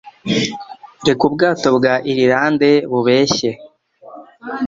[1.05, 3.49] Reka ubwato bwa Irilande bubeshye